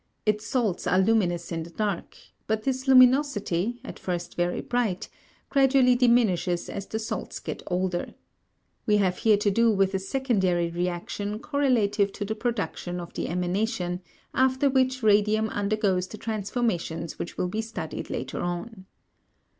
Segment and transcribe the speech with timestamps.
[0.25, 2.17] Its salts are luminous in the dark,
[2.47, 5.07] but this luminosity, at first very bright,
[5.47, 8.15] gradually diminishes as the salts get older.
[8.87, 13.27] We have here to do with a secondary reaction correlative to the production of the
[13.27, 14.01] emanation,
[14.33, 18.87] after which radium undergoes the transformations which will be studied later on.